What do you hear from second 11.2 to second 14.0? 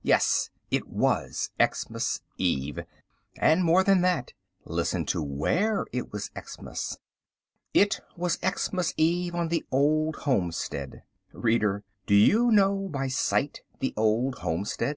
Reader, do you know, by sight, the